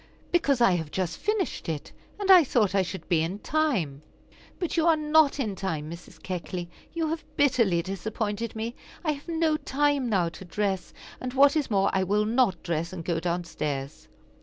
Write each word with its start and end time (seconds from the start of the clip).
"Because 0.31 0.61
I 0.61 0.71
have 0.71 0.89
just 0.89 1.17
finished 1.17 1.69
it, 1.69 1.91
and 2.19 2.31
I 2.31 2.43
thought 2.43 2.73
I 2.73 2.81
should 2.81 3.07
be 3.07 3.21
in 3.21 3.37
time." 3.37 4.01
"But 4.57 4.75
you 4.75 4.87
are 4.87 4.95
not 4.97 5.39
in 5.39 5.55
time, 5.55 5.91
Mrs. 5.91 6.19
Keckley; 6.23 6.71
you 6.91 7.07
have 7.09 7.23
bitterly 7.37 7.83
disappointed 7.83 8.55
me. 8.55 8.73
I 9.05 9.11
have 9.11 9.27
no 9.27 9.57
time 9.57 10.09
now 10.09 10.29
to 10.29 10.43
dress, 10.43 10.91
and, 11.19 11.33
what 11.35 11.55
is 11.55 11.69
more, 11.69 11.91
I 11.93 12.01
will 12.03 12.25
not 12.25 12.63
dress, 12.63 12.91
and 12.91 13.05
go 13.05 13.19
down 13.19 13.43
stairs." 13.43 14.07